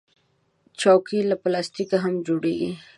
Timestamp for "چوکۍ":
0.79-1.19